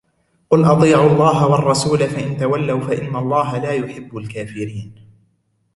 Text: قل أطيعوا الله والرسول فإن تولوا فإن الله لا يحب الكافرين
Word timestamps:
قل 0.49 0.65
أطيعوا 0.65 1.11
الله 1.11 1.47
والرسول 1.47 2.09
فإن 2.09 2.37
تولوا 2.37 2.79
فإن 2.81 3.15
الله 3.15 3.57
لا 3.57 3.71
يحب 3.71 4.17
الكافرين 4.17 4.93